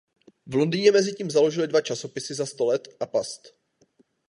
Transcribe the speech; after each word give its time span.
V 0.47 0.55
Londýně 0.55 0.91
mezitím 0.91 1.31
založil 1.31 1.67
dva 1.67 1.81
časopisy 1.81 2.33
""Za 2.33 2.45
sto 2.45 2.65
let"" 2.65 2.87
a 2.99 3.05
""Past"". 3.05 3.55